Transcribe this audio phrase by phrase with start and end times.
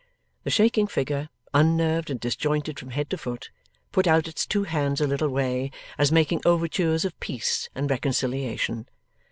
[0.45, 3.51] The shaking figure, unnerved and disjointed from head to foot,
[3.91, 8.89] put out its two hands a little way, as making overtures of peace and reconciliation.